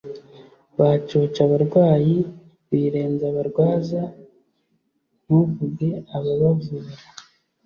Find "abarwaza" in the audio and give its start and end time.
3.31-4.01